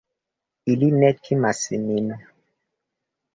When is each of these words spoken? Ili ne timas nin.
Ili 0.75 0.87
ne 1.03 1.11
timas 1.27 1.61
nin. 1.85 2.09